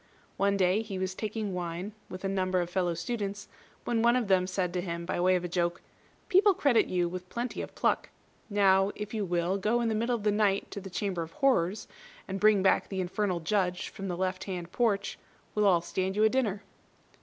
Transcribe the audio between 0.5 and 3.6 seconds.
day he was taking wine with a number of fellow students,